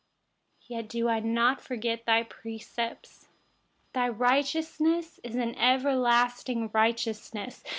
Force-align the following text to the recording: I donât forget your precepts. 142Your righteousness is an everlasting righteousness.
I 0.71 0.81
donât 0.81 1.61
forget 1.61 2.01
your 2.07 2.25
precepts. 2.25 3.27
142Your 3.93 4.19
righteousness 4.19 5.19
is 5.23 5.35
an 5.35 5.53
everlasting 5.59 6.71
righteousness. 6.73 7.63